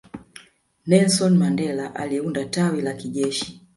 nelson 0.87 1.35
mandela 1.37 1.95
aliunda 1.95 2.45
tawi 2.45 2.81
la 2.81 2.93
kijeshi 2.93 3.61